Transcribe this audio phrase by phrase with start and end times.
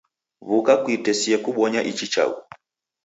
[0.47, 2.39] W'uka kuitesie kubonya ichi chaghu